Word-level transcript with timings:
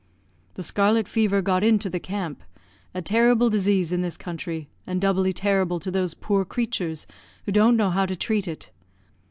The 0.55 0.63
scarlet 0.63 1.07
fever 1.07 1.43
got 1.43 1.63
into 1.63 1.87
the 1.87 1.99
camp 1.99 2.41
a 2.91 3.03
terrible 3.03 3.51
disease 3.51 3.91
in 3.91 4.01
this 4.01 4.17
country, 4.17 4.67
and 4.87 4.99
doubly 4.99 5.31
terrible 5.31 5.79
to 5.79 5.91
those 5.91 6.15
poor 6.15 6.43
creatures 6.43 7.05
who 7.45 7.51
don't 7.51 7.77
know 7.77 7.91
how 7.91 8.07
to 8.07 8.15
treat 8.15 8.47
it. 8.47 8.71